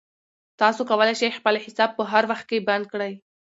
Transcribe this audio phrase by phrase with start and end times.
[0.61, 3.13] تاسو کولای شئ خپل حساب په هر وخت کې بند کړئ.